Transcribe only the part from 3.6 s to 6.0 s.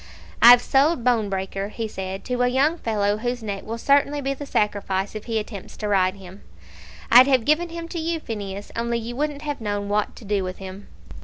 will certainly be the sacrifice if he attempts to